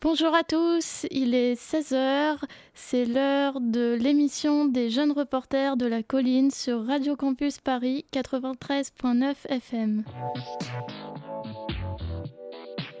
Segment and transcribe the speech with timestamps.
[0.00, 2.36] Bonjour à tous, il est 16h,
[2.72, 9.34] c'est l'heure de l'émission des jeunes reporters de la colline sur Radio Campus Paris 93.9
[9.48, 10.04] FM.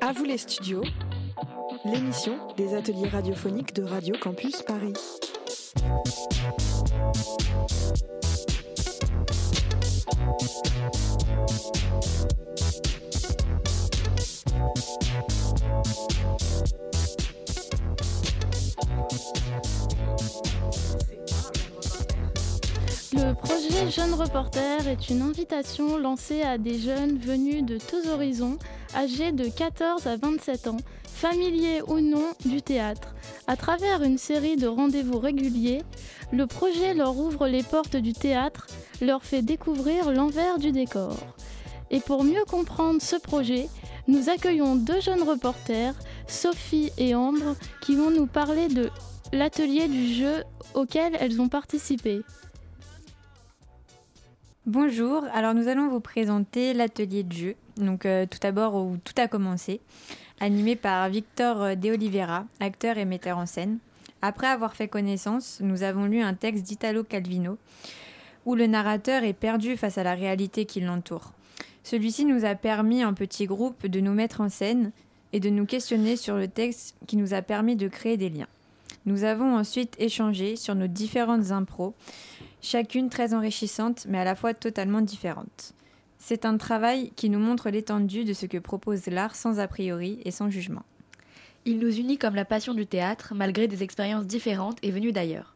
[0.00, 0.82] À vous les studios,
[1.84, 4.94] l'émission des ateliers radiophoniques de Radio Campus Paris.
[23.12, 28.58] Le projet Jeunes Reporters est une invitation lancée à des jeunes venus de tous horizons,
[28.94, 33.14] âgés de 14 à 27 ans, familiers ou non du théâtre.
[33.46, 35.82] À travers une série de rendez-vous réguliers,
[36.32, 38.68] le projet leur ouvre les portes du théâtre,
[39.00, 41.16] leur fait découvrir l'envers du décor.
[41.90, 43.68] Et pour mieux comprendre ce projet,
[44.06, 45.94] nous accueillons deux jeunes reporters,
[46.28, 48.90] Sophie et Ambre, qui vont nous parler de
[49.32, 50.44] l'atelier du jeu
[50.74, 52.22] auquel elles ont participé.
[54.66, 57.54] Bonjour, alors nous allons vous présenter l'atelier de jeu.
[57.78, 59.80] Donc euh, tout d'abord où tout a commencé,
[60.40, 63.78] animé par Victor De Oliveira, acteur et metteur en scène.
[64.20, 67.56] Après avoir fait connaissance, nous avons lu un texte d'Italo Calvino
[68.44, 71.32] où le narrateur est perdu face à la réalité qui l'entoure.
[71.84, 74.92] Celui-ci nous a permis en petit groupe de nous mettre en scène
[75.32, 78.48] et de nous questionner sur le texte qui nous a permis de créer des liens.
[79.06, 81.94] Nous avons ensuite échangé sur nos différentes impros
[82.60, 85.74] chacune très enrichissante mais à la fois totalement différente.
[86.18, 90.20] C'est un travail qui nous montre l'étendue de ce que propose l'art sans a priori
[90.24, 90.84] et sans jugement.
[91.64, 95.54] Il nous unit comme la passion du théâtre malgré des expériences différentes et venues d'ailleurs.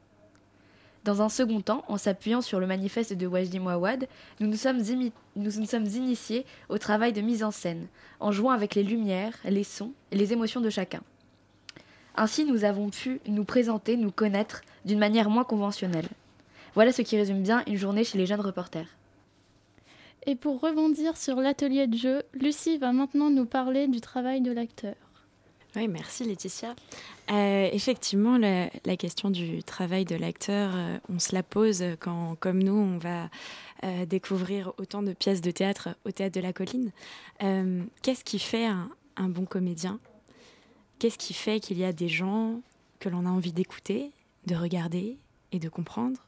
[1.05, 4.07] Dans un second temps, en s'appuyant sur le manifeste de Wajdi Mouawad,
[4.39, 7.89] nous nous, sommes nous nous sommes initiés au travail de mise en scène,
[8.21, 11.01] en jouant avec les lumières, les sons et les émotions de chacun.
[12.15, 16.09] Ainsi, nous avons pu nous présenter, nous connaître d'une manière moins conventionnelle.
[16.75, 18.97] Voilà ce qui résume bien une journée chez les jeunes reporters.
[20.25, 24.53] Et pour rebondir sur l'atelier de jeu, Lucie va maintenant nous parler du travail de
[24.53, 24.95] l'acteur.
[25.75, 26.75] Oui, merci Laetitia.
[27.31, 32.63] Euh, effectivement, la, question du travail de l'acteur, euh, on se la pose quand, comme
[32.63, 33.31] nous, on va
[33.85, 36.91] euh, découvrir autant de pièces de théâtre au théâtre de la colline.
[38.03, 38.91] Qu'est-ce qui fait un,
[39.29, 39.99] bon comédien?
[40.99, 42.61] Qu'est-ce qui fait qu'il y a des gens
[43.01, 44.13] que l'on a envie d'écouter,
[44.47, 45.17] de regarder
[45.53, 46.21] et de comprendre?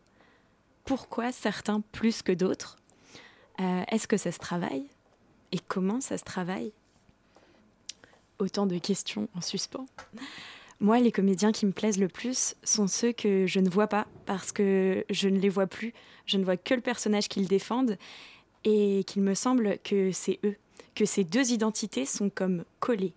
[0.85, 2.77] Pourquoi certains plus que d'autres?
[3.59, 4.87] Est-ce que ça se travaille?
[5.53, 6.73] Et comment ça se travaille?
[8.45, 9.87] Autant de questions en suspens.
[10.79, 14.07] Moi, les comédiens qui me plaisent le plus sont ceux que je ne vois pas
[14.27, 15.95] parce que je ne les vois plus.
[16.27, 17.97] Je ne vois que le personnage qu'ils défendent
[18.65, 20.57] et qu'il me semble que c'est eux,
[20.95, 23.15] que ces deux identités sont comme collées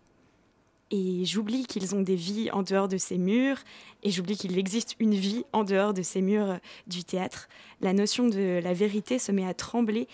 [0.92, 3.60] et j'oublie qu'ils ont des vies en dehors de ces murs,
[4.04, 7.50] et j'oublie qu'il existe une vie en dehors de ces murs du théâtre.
[7.82, 10.08] La notion de la vérité se met à trembler,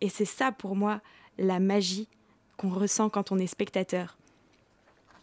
[0.00, 1.00] et c'est ça pour moi
[1.38, 2.08] la magie
[2.56, 4.16] qu'on ressent quand on est spectateur.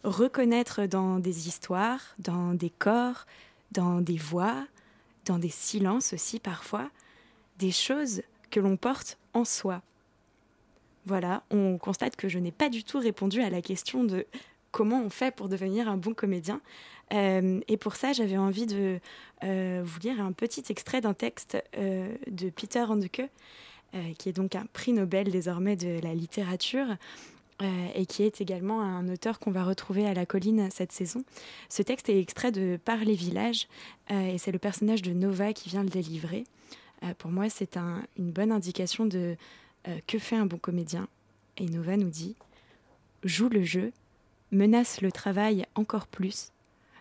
[0.03, 3.25] Reconnaître dans des histoires, dans des corps,
[3.71, 4.65] dans des voix,
[5.25, 6.89] dans des silences aussi parfois,
[7.59, 9.81] des choses que l'on porte en soi.
[11.05, 14.25] Voilà, on constate que je n'ai pas du tout répondu à la question de
[14.71, 16.61] comment on fait pour devenir un bon comédien.
[17.13, 18.99] Euh, et pour ça, j'avais envie de
[19.43, 23.29] euh, vous lire un petit extrait d'un texte euh, de Peter Handke,
[24.17, 26.95] qui est donc un prix Nobel désormais de la littérature.
[27.61, 31.23] Et qui est également un auteur qu'on va retrouver à la colline cette saison.
[31.69, 33.67] Ce texte est extrait de Par les villages,
[34.09, 36.45] et c'est le personnage de Nova qui vient le délivrer.
[37.19, 39.35] pour moi, c'est un, une bonne indication de
[40.07, 41.07] que fait un bon comédien.
[41.57, 42.35] Et Nova nous dit
[43.23, 43.91] Joue le jeu,
[44.51, 46.51] menace le travail encore plus,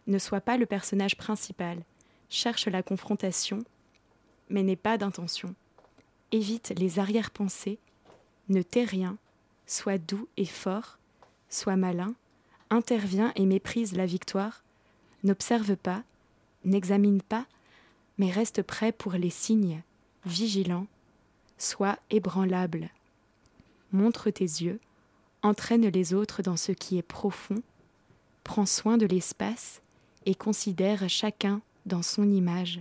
[0.06, 1.78] ne sois pas le personnage principal,
[2.28, 3.64] cherche la confrontation,
[4.48, 5.54] mais n'aie pas d'intention.
[6.32, 7.78] Évite les arrière-pensées,
[8.48, 9.16] ne tais rien,
[9.70, 10.98] sois doux et fort,
[11.48, 12.14] sois malin,
[12.70, 14.64] interviens et méprise la victoire,
[15.22, 16.02] n'observe pas,
[16.64, 17.46] n'examine pas,
[18.18, 19.82] mais reste prêt pour les signes,
[20.26, 20.86] vigilant,
[21.56, 22.90] sois ébranlable.
[23.92, 24.80] Montre tes yeux,
[25.42, 27.62] entraîne les autres dans ce qui est profond,
[28.42, 29.82] prend soin de l'espace
[30.26, 32.80] et considère chacun dans son image,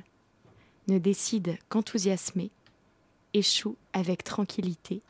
[0.88, 2.50] ne décide qu'enthousiasmer,
[3.36, 5.02] échoue avec tranquillité,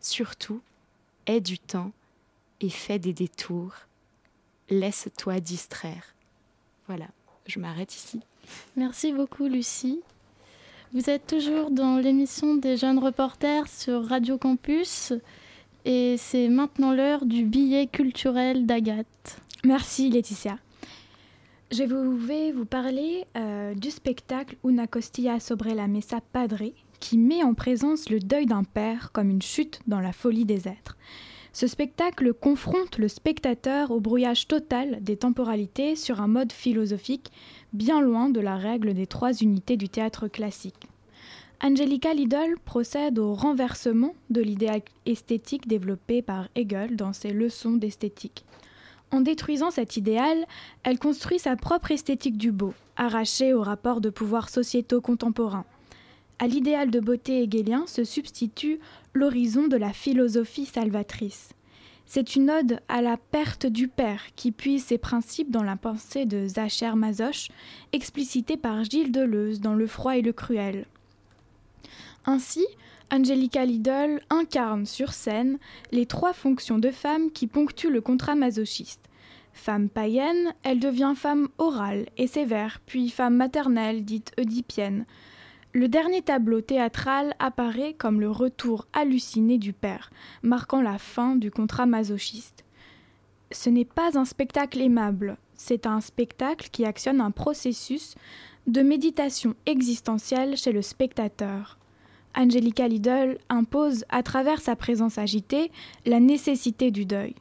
[0.00, 0.62] surtout
[1.26, 1.92] aie du temps
[2.60, 3.74] et fais des détours,
[4.70, 6.14] laisse-toi distraire.
[6.86, 7.06] Voilà,
[7.46, 8.20] je m'arrête ici.
[8.76, 10.00] Merci beaucoup Lucie.
[10.92, 15.12] Vous êtes toujours dans l'émission des jeunes reporters sur Radio Campus.
[15.84, 19.40] Et c'est maintenant l'heure du billet culturel d'Agathe.
[19.64, 20.58] Merci Laetitia.
[21.72, 27.42] Je vais vous parler euh, du spectacle Una costilla sobre la mesa padre qui met
[27.42, 30.96] en présence le deuil d'un père comme une chute dans la folie des êtres.
[31.52, 37.30] Ce spectacle confronte le spectateur au brouillage total des temporalités sur un mode philosophique
[37.72, 40.88] bien loin de la règle des trois unités du théâtre classique.
[41.62, 48.44] Angelica Lidl procède au renversement de l'idéal esthétique développé par Hegel dans ses leçons d'esthétique.
[49.12, 50.44] En détruisant cet idéal,
[50.82, 55.66] elle construit sa propre esthétique du beau, arrachée aux rapports de pouvoir sociétaux contemporains.
[56.38, 58.80] À l'idéal de beauté hegelien se substitue
[59.12, 61.50] l'horizon de la philosophie salvatrice.
[62.06, 66.26] C'est une ode à la perte du père qui puise ses principes dans la pensée
[66.26, 67.48] de Zacher Mazoche,
[67.92, 70.86] explicitée par Gilles Deleuze dans Le froid et le cruel.
[72.26, 72.64] Ainsi,
[73.10, 75.58] Angelica Lidl incarne sur scène
[75.92, 79.08] les trois fonctions de femme qui ponctuent le contrat masochiste.
[79.52, 85.06] Femme païenne, elle devient femme orale et sévère, puis femme maternelle, dite oedipienne.
[85.76, 90.12] Le dernier tableau théâtral apparaît comme le retour halluciné du père,
[90.44, 92.64] marquant la fin du contrat masochiste.
[93.50, 98.14] Ce n'est pas un spectacle aimable, c'est un spectacle qui actionne un processus
[98.68, 101.76] de méditation existentielle chez le spectateur.
[102.36, 105.72] Angelica Lidl impose, à travers sa présence agitée,
[106.06, 107.34] la nécessité du deuil.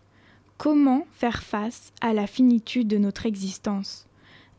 [0.58, 4.08] Comment faire face à la finitude de notre existence?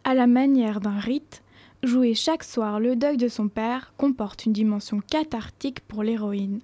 [0.04, 1.42] À la manière d'un rite,
[1.86, 6.60] jouer chaque soir le deuil de son père comporte une dimension cathartique pour l'héroïne.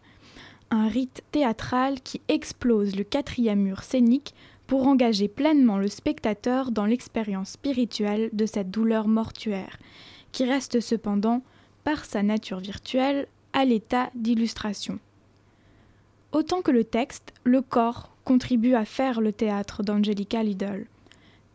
[0.70, 4.34] Un rite théâtral qui explose le quatrième mur scénique
[4.66, 9.78] pour engager pleinement le spectateur dans l'expérience spirituelle de cette douleur mortuaire,
[10.32, 11.42] qui reste cependant,
[11.82, 15.00] par sa nature virtuelle, à l'état d'illustration.
[16.30, 20.86] Autant que le texte, le corps contribue à faire le théâtre d'Angelica Lidl.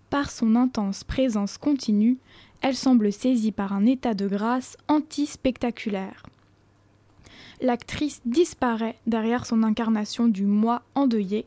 [0.10, 2.18] Par son intense présence continue,
[2.66, 6.26] elle semble saisie par un état de grâce anti-spectaculaire.
[7.62, 11.46] L'actrice disparaît derrière son incarnation du moi endeuillé,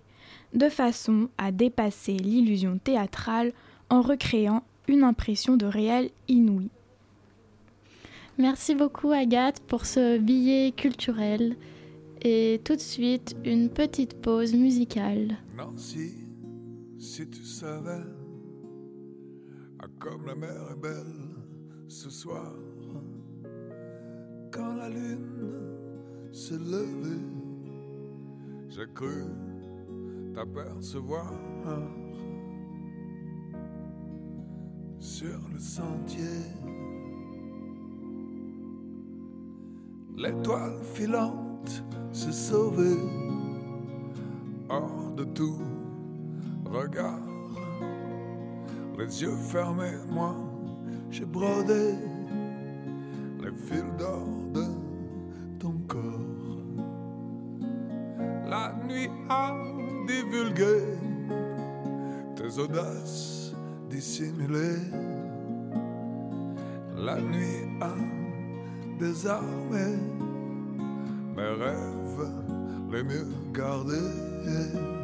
[0.55, 3.53] de façon à dépasser l'illusion théâtrale
[3.91, 6.69] en recréant une impression de réel inouï.
[8.39, 11.57] Merci beaucoup Agathe pour ce billet culturel.
[12.23, 15.37] Et tout de suite, une petite pause musicale.
[15.57, 16.13] Nancy,
[16.97, 18.05] si tu savais,
[19.99, 21.35] comme la mer est belle
[21.89, 22.53] ce soir,
[24.53, 27.25] quand la lune s'est levée,
[28.69, 29.25] j'ai cru
[30.35, 31.33] t'apercevoir
[34.99, 36.45] sur le sentier.
[40.17, 42.99] L'étoile filante s'est sauvée
[44.69, 45.59] hors de tout
[46.65, 47.18] regard.
[48.99, 50.35] Les yeux fermés, moi,
[51.09, 51.95] j'ai brodé
[53.41, 54.65] les fils d'or de
[55.61, 56.03] ton corps.
[58.49, 59.55] La nuit a
[60.09, 60.99] divulgué
[62.35, 63.55] tes audaces
[63.89, 64.83] dissimulées.
[66.97, 67.95] La nuit a
[68.99, 69.97] désarmé
[71.37, 72.33] mes rêves
[72.91, 74.98] les mieux gardés.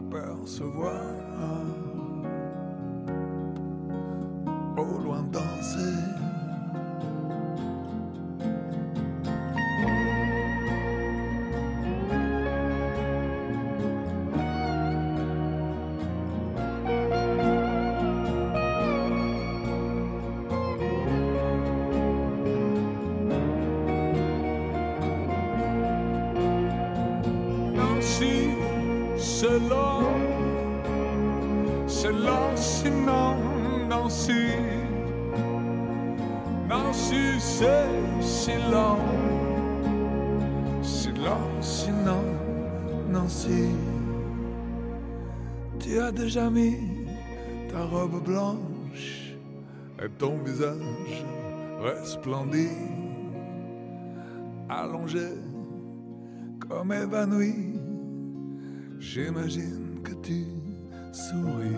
[0.00, 1.02] T'apercevoir.
[1.40, 2.07] Au
[45.78, 46.76] Tu as déjà mis
[47.70, 49.34] ta robe blanche
[50.02, 51.24] et ton visage
[51.78, 52.68] resplendit,
[54.70, 55.28] allongé
[56.58, 57.78] comme évanoui.
[58.98, 60.46] J'imagine que tu
[61.12, 61.76] souris.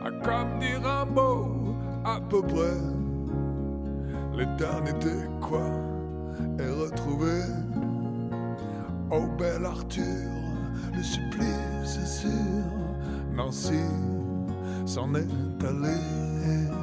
[0.00, 1.74] Ah, comme dit Rimbaud,
[2.04, 2.78] à peu près.
[4.36, 5.66] L'éternité, quoi,
[6.60, 7.42] est retrouvée.
[9.14, 10.30] Oh, bel Arthur,
[10.96, 12.30] le supplice sûr.
[13.34, 13.74] Nancy
[14.86, 16.81] s'en est allée.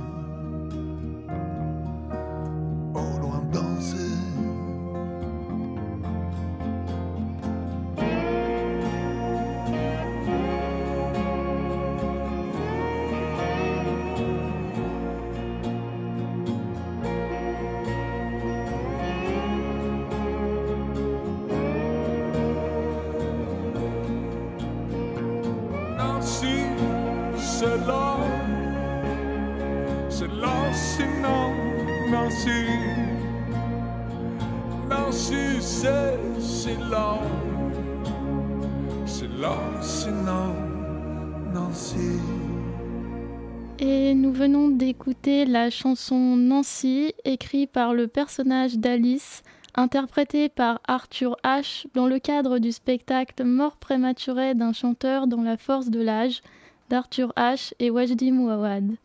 [43.80, 49.44] Et nous venons d'écouter la chanson Nancy, écrite par le personnage d'Alice,
[49.76, 51.86] interprétée par Arthur H.
[51.94, 56.42] dans le cadre du spectacle Mort prématurée d'un chanteur dans la force de l'âge
[56.90, 57.74] d'Arthur H.
[57.80, 58.96] et Wajdi Mouawad.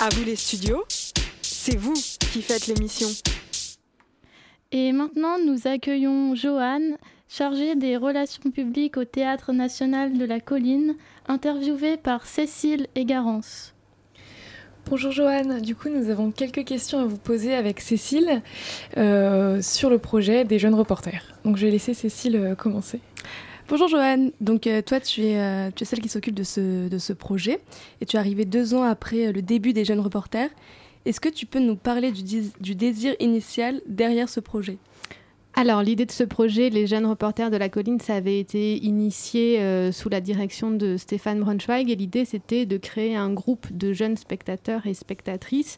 [0.00, 0.82] À vous les studios,
[1.42, 1.94] c'est vous
[2.32, 3.08] qui faites l'émission.
[4.70, 10.94] Et maintenant, nous accueillons Joanne, chargée des relations publiques au Théâtre national de la Colline,
[11.26, 13.72] interviewée par Cécile Egarance.
[14.84, 18.42] Bonjour Joanne, du coup nous avons quelques questions à vous poser avec Cécile
[18.96, 21.22] euh, sur le projet des jeunes reporters.
[21.44, 23.00] Donc je vais laisser Cécile euh, commencer.
[23.68, 26.88] Bonjour Joanne, donc euh, toi tu es, euh, tu es celle qui s'occupe de ce,
[26.88, 27.60] de ce projet
[28.00, 30.48] et tu es arrivée deux ans après euh, le début des jeunes reporters.
[31.04, 34.78] Est-ce que tu peux nous parler du, désir initial derrière ce projet?
[35.54, 39.58] Alors, l'idée de ce projet, les jeunes reporters de la colline, ça avait été initié
[39.60, 41.90] euh, sous la direction de Stéphane Braunschweig.
[41.90, 45.76] Et l'idée, c'était de créer un groupe de jeunes spectateurs et spectatrices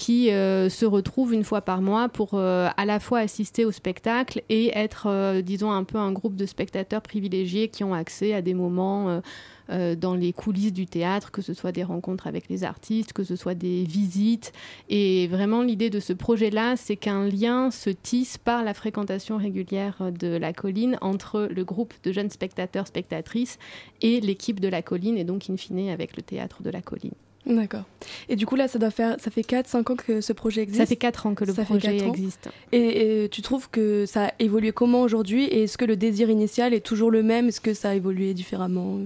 [0.00, 3.70] qui euh, se retrouvent une fois par mois pour euh, à la fois assister au
[3.70, 8.32] spectacle et être, euh, disons, un peu un groupe de spectateurs privilégiés qui ont accès
[8.32, 9.20] à des moments
[9.68, 13.36] dans les coulisses du théâtre, que ce soit des rencontres avec les artistes, que ce
[13.36, 14.52] soit des visites.
[14.88, 20.10] Et vraiment, l'idée de ce projet-là, c'est qu'un lien se tisse par la fréquentation régulière
[20.18, 23.60] de la colline entre le groupe de jeunes spectateurs, spectatrices
[24.02, 27.14] et l'équipe de la colline, et donc, in fine, avec le théâtre de la colline.
[27.46, 27.84] D'accord.
[28.28, 30.62] Et du coup là ça doit faire ça fait 4 5 ans que ce projet
[30.62, 30.80] existe.
[30.82, 32.48] Ça fait 4 ans que le Ça projet existe.
[32.72, 35.44] Et, et tu trouves que ça a évolué comment aujourd'hui?
[35.44, 37.48] Et est-ce que le désir initial est toujours le même?
[37.48, 38.98] Est-ce que ça a évolué différemment?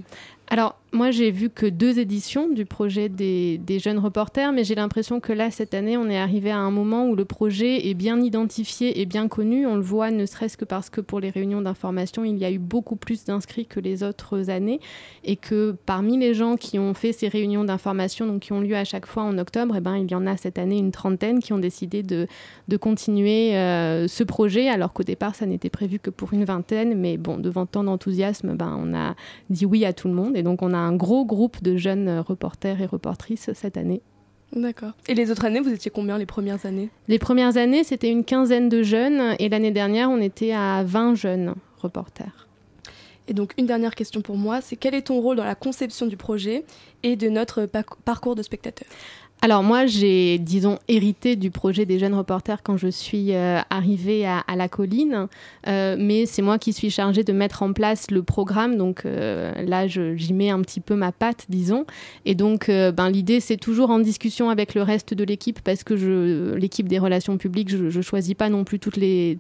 [0.49, 5.19] Alors, moi, j'ai vu que deux éditions du projet des, jeunes reporters, mais j'ai l'impression
[5.19, 8.21] que là, cette année, on est arrivé à un moment où le projet est bien
[8.21, 9.67] identifié et bien connu.
[9.67, 12.53] On le voit ne serait-ce que parce que pour les réunions d'information, il y a
[12.53, 14.79] eu beaucoup plus d'inscrits que les autres années
[15.25, 18.77] et que parmi les gens qui ont fait ces réunions d'information, donc qui ont lieu
[18.77, 21.41] à chaque fois en octobre, eh ben, il y en a cette année une trentaine
[21.41, 22.29] qui ont décidé de,
[22.69, 26.97] de continuer euh, ce projet, alors qu'au départ, ça n'était prévu que pour une vingtaine.
[26.97, 29.17] Mais bon, devant tant d'enthousiasme, ben, on a
[29.51, 30.37] dit oui à tout le monde.
[30.37, 34.03] Et donc, on a un gros groupe de jeunes euh, reporters et reportrices cette année.
[34.53, 34.93] D'accord.
[35.09, 36.91] Et les autres années, vous étiez combien les premières années?
[37.09, 39.35] Les premières années, c'était une quinzaine de jeunes.
[39.41, 42.47] Et l'année dernière, on était à 20 jeunes reporters.
[43.27, 46.07] Et donc une dernière question pour moi, c'est quel est ton rôle dans la conception
[46.07, 46.65] du projet
[47.03, 47.67] et de notre
[48.05, 48.87] parcours de spectateur
[49.45, 54.25] Alors moi, j'ai, disons, hérité du projet des jeunes reporters quand je suis euh, arrivée
[54.25, 55.29] à, la colline,
[55.67, 59.53] Euh, mais c'est moi qui suis chargée de mettre en place le programme, donc euh,
[59.63, 61.85] là, j'y mets un petit peu ma patte, disons.
[62.25, 65.95] Et donc, ben, l'idée, c'est toujours en discussion avec le reste de l'équipe, parce que
[66.55, 69.39] l'équipe des relations publiques, je, je choisis pas non plus toutes les,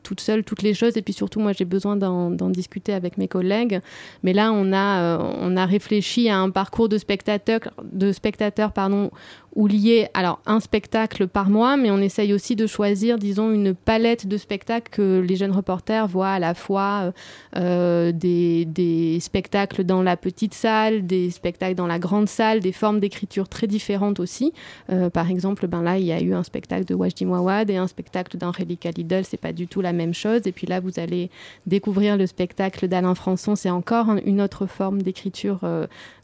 [0.75, 3.81] choses, et puis surtout, moi, j'ai besoin d'en, discuter avec mes collègues.
[4.23, 8.13] Mais là, on a, on réfléchi à un parcours de spectateurs, de
[8.75, 9.11] pardon,
[9.55, 13.75] ou lié alors un spectacle par mois, mais on essaye aussi de choisir, disons, une
[13.75, 17.13] palette de spectacles que les jeunes reporters voient à la fois
[17.57, 22.73] euh, euh, des, spectacles dans la petite salle, des spectacles dans la grande salle, des
[22.73, 24.53] formes d'écriture très différentes aussi.
[24.91, 27.77] Euh, par exemple, ben là, il y a eu un spectacle de Wajdi Mouawad et
[27.77, 30.47] un spectacle d'Angelica Lidl, c'est pas du tout la même chose.
[30.47, 31.31] Et puis là, vous allez
[31.67, 35.61] découvrir le spectacle d'Alain Françon, c'est encore un- une autre forme d'écriture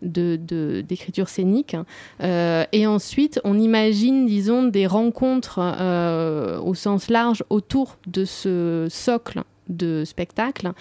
[0.02, 1.76] de, d'écriture scénique.
[2.20, 9.42] Et ensuite, on imagine, disons, des rencontres euh, au sens large autour de ce socle
[9.68, 10.72] de spectacle.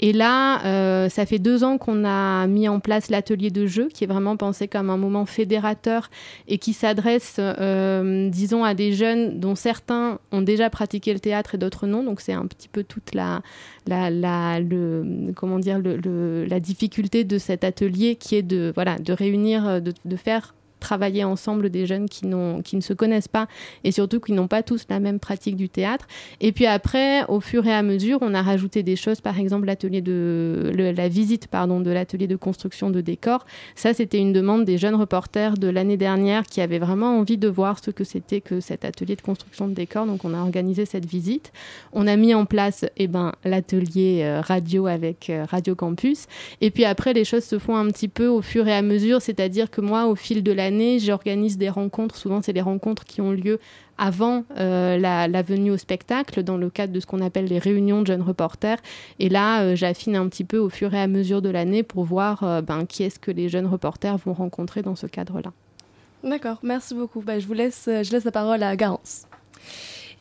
[0.00, 3.88] Et là, euh, ça fait deux ans qu'on a mis en place l'atelier de jeu,
[3.92, 6.10] qui est vraiment pensé comme un moment fédérateur
[6.46, 11.54] et qui s'adresse, euh, disons, à des jeunes dont certains ont déjà pratiqué le théâtre
[11.54, 12.02] et d'autres non.
[12.02, 13.40] Donc c'est un petit peu toute la,
[13.86, 19.12] la, la, le, comment dire, la difficulté de cet atelier qui est de, voilà, de
[19.14, 22.22] réunir, de faire travailler ensemble des jeunes qui,
[22.64, 23.48] qui ne se connaissent pas
[23.82, 26.06] et surtout qui n'ont pas tous la même pratique du théâtre.
[26.40, 29.66] Et puis après, au fur et à mesure, on a rajouté des choses, par exemple
[29.66, 33.44] l'atelier de la visite pardon de l'atelier de construction de décors.
[33.74, 37.48] Ça, c'était une demande des jeunes reporters de l'année dernière qui avaient vraiment envie de
[37.48, 40.06] voir ce que c'était que cet atelier de construction de décors.
[40.06, 41.52] Donc on a organisé cette visite.
[41.92, 46.26] On a mis en place eh ben, l'atelier euh, radio avec euh, Radio Campus.
[46.60, 49.22] Et puis après, les choses se font un petit peu au fur et à mesure.
[49.22, 52.16] C'est-à-dire que moi, au fil de l'année, j'organise des rencontres.
[52.16, 53.60] Souvent, c'est des rencontres qui ont lieu
[53.98, 58.02] avant euh, la, venue au spectacle, dans le cadre de ce qu'on appelle les réunions
[58.02, 58.78] de jeunes reporters.
[59.18, 62.62] Et là, j'affine un petit peu au fur et à mesure de l'année pour voir
[62.62, 65.52] ben, qui est-ce que les jeunes reporters vont rencontrer dans ce cadre-là.
[66.22, 67.20] D'accord, merci beaucoup.
[67.20, 69.26] Bah, je vous laisse, je laisse la parole à Garance.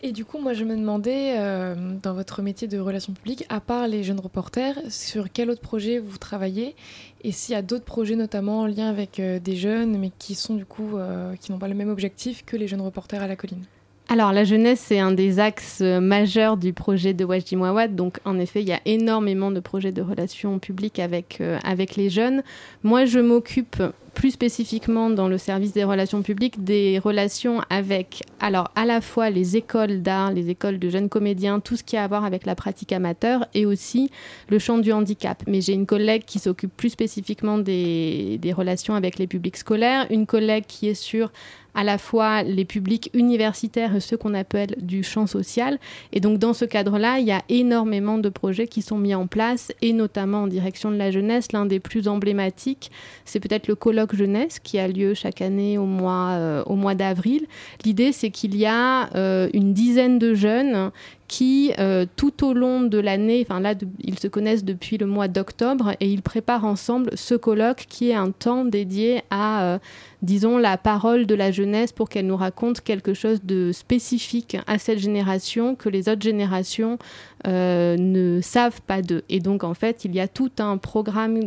[0.05, 3.61] Et du coup, moi, je me demandais, euh, dans votre métier de relations publiques, à
[3.61, 6.75] part les jeunes reporters, sur quel autre projet vous travaillez
[7.23, 10.35] et s'il y a d'autres projets, notamment en lien avec euh, des jeunes, mais qui
[10.35, 13.27] sont du coup, euh, qui n'ont pas le même objectif que les jeunes reporters à
[13.27, 13.63] la colline?
[14.09, 17.95] Alors la jeunesse, c'est un des axes majeurs du projet de Wajdi Mouawad.
[17.95, 22.09] Donc en effet, il y a énormément de projets de relations publiques avec, avec les
[22.09, 22.43] jeunes.
[22.83, 23.81] Moi, je m'occupe
[24.13, 29.29] plus spécifiquement dans le service des relations publiques, des relations avec, alors à la fois
[29.29, 32.45] les écoles d'art, les écoles de jeunes comédiens, tout ce qui a à voir avec
[32.45, 34.11] la pratique amateur et aussi
[34.49, 35.43] le champ du handicap.
[35.47, 40.05] Mais j'ai une collègue qui s'occupe plus spécifiquement des, des relations avec les publics scolaires,
[40.09, 41.31] une collègue qui est sur
[41.75, 45.79] à la fois les publics universitaires et ceux qu'on appelle du champ social.
[46.11, 49.27] Et donc dans ce cadre-là, il y a énormément de projets qui sont mis en
[49.27, 51.51] place, et notamment en direction de la jeunesse.
[51.51, 52.91] L'un des plus emblématiques,
[53.25, 57.47] c'est peut-être le colloque jeunesse qui a lieu chaque année au mois, euh, mois d'avril.
[57.85, 60.91] L'idée, c'est qu'il y a euh, une dizaine de jeunes
[61.33, 63.73] qui, euh, tout au long de l'année, enfin là,
[64.03, 68.13] ils se connaissent depuis le mois d'octobre et ils préparent ensemble ce colloque qui est
[68.13, 69.79] un temps dédié à, euh,
[70.21, 74.77] disons, la parole de la jeunesse pour qu'elle nous raconte quelque chose de spécifique à
[74.77, 76.99] cette génération que les autres générations
[77.47, 79.23] euh, ne savent pas d'eux.
[79.27, 81.39] Et donc, en fait, il y a tout un programme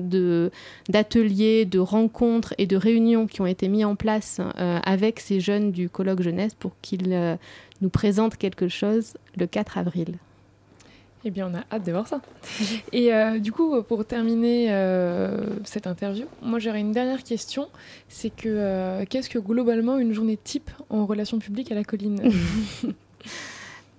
[0.89, 5.71] d'ateliers, de, rencontres et de réunions qui ont été mis en place avec ces jeunes
[5.71, 7.39] du colloque jeunesse pour qu'ils
[7.81, 10.19] nous présente quelque chose le 4 avril.
[11.25, 12.21] Eh bien, on a hâte de voir ça.
[12.93, 17.69] Et euh, du coup, pour terminer euh, cette interview, moi j'aurais une dernière question.
[18.09, 22.21] C'est que euh, qu'est-ce que globalement une journée type en relations publiques à la colline?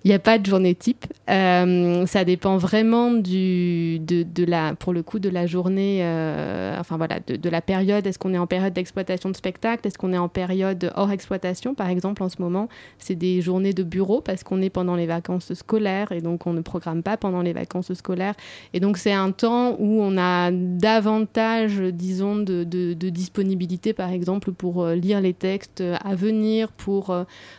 [0.08, 1.04] Il n'y a pas de journée type.
[1.28, 7.20] Euh, ça dépend vraiment de, la, pour le coup, de la journée, euh, enfin voilà,
[7.20, 8.06] de, la période.
[8.06, 9.86] Est-ce qu'on est en période d'exploitation de spectacle?
[9.86, 13.74] Est-ce qu'on est en période hors exploitation Par exemple, en ce moment, c'est des journées
[13.74, 17.18] de bureau parce qu'on est pendant les vacances scolaires et donc on ne programme pas
[17.18, 18.34] pendant les vacances scolaires.
[18.72, 22.64] Et donc c'est un temps où on a davantage, disons, de,
[23.10, 27.14] disponibilité, par exemple, pour euh, lire les textes à venir, pour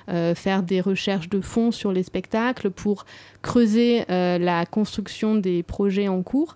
[0.07, 2.38] faire des recherches de fond sur les spectacles
[2.75, 3.05] pour
[3.41, 6.55] creuser euh, la construction des projets en cours.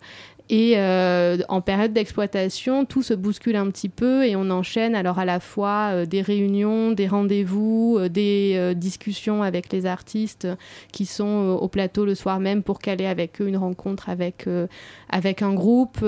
[0.49, 5.17] Et euh, en période d'exploitation, tout se bouscule un petit peu et on enchaîne alors
[5.17, 10.47] à la fois euh, des réunions, des rendez-vous, des discussions avec les artistes
[10.91, 14.45] qui sont au plateau le soir même pour caler avec eux une rencontre avec,
[15.13, 15.99] avec un groupe.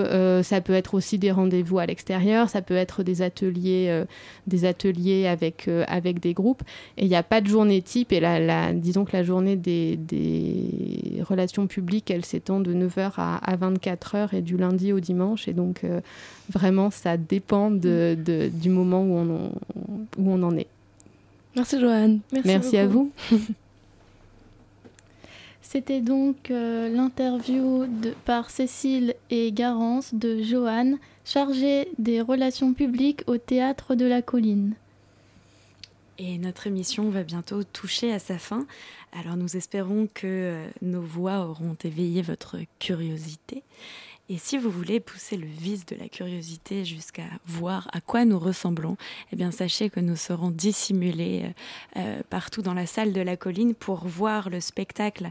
[0.44, 4.04] ça peut être aussi des rendez-vous à l'extérieur, ça peut être des ateliers,
[4.48, 6.64] des ateliers avec, avec des groupes.
[6.98, 8.12] Et il n'y a pas de journée type.
[8.12, 13.14] Et la, la, disons que la journée des, des relations publiques, elle s'étend de 9h
[13.18, 15.48] à, à 24h et du lundi au dimanche.
[15.48, 16.02] Et donc, euh,
[16.50, 18.18] vraiment, ça dépend de,
[18.52, 19.52] du moment où on,
[20.18, 20.68] où on en est.
[21.56, 22.20] Merci, Joanne.
[22.46, 23.12] Merci, à vous.
[25.68, 27.88] C'était donc euh, l'interview
[28.24, 34.76] par Cécile et Garance de Joanne, chargée des relations publiques au Théâtre de la Colline.
[36.20, 38.68] Et notre émission va bientôt toucher à sa fin.
[39.12, 43.64] Alors nous espérons que euh, nos voix auront éveillé votre curiosité
[44.28, 48.40] et si vous voulez pousser le vice de la curiosité jusqu'à voir à quoi nous
[48.40, 48.98] ressemblons,
[49.32, 53.38] eh bien sachez que nous serons dissimulés euh, euh, partout dans la salle de la
[53.38, 55.30] colline pour voir le spectacle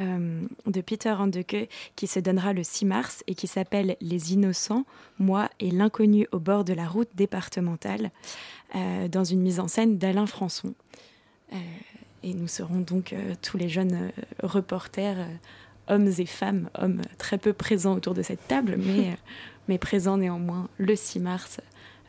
[0.00, 4.86] euh, de Peter Handeke qui se donnera le 6 mars et qui s'appelle Les Innocents,
[5.20, 8.10] moi et l'inconnu au bord de la route départementale,
[9.10, 10.74] dans une mise en scène d'Alain Françon.
[12.22, 14.10] et nous serons donc tous les jeunes
[14.42, 15.26] reporters
[15.88, 19.14] hommes et femmes, hommes très peu présents autour de cette table, mais, euh,
[19.68, 21.60] mais présents néanmoins le 6 mars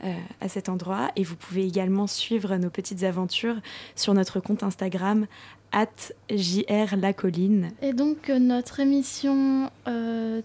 [0.03, 1.11] euh, à cet endroit.
[1.15, 3.55] Et vous pouvez également suivre nos petites aventures
[3.95, 5.27] sur notre compte Instagram
[5.71, 5.87] at
[6.29, 7.71] JR La Colline.
[7.81, 9.69] Et donc euh, notre émission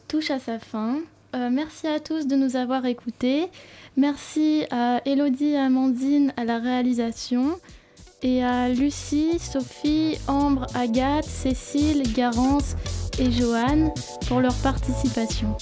[0.06, 1.00] touche à sa fin.
[1.34, 3.48] Euh, merci à tous de nous avoir écoutés.
[3.96, 7.58] Merci à Elodie et Amandine à la réalisation
[8.22, 12.76] et à Lucie, Sophie, Ambre, Agathe, Cécile, Garance
[13.18, 13.92] et Joanne
[14.26, 15.57] pour leur participation.